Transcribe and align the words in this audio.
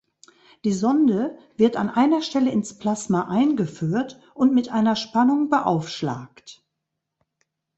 Die 0.63 0.73
Sonde 0.73 1.37
wird 1.57 1.75
an 1.75 1.87
einer 1.87 2.23
Stelle 2.23 2.49
ins 2.49 2.73
Plasma 2.79 3.27
eingeführt 3.27 4.19
und 4.33 4.51
mit 4.51 4.69
einer 4.69 4.95
Spannung 4.95 5.49
beaufschlagt. 5.51 6.63